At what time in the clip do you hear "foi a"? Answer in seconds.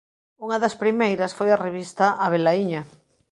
1.37-1.61